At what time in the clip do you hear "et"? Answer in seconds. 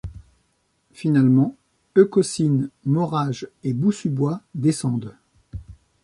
3.63-3.73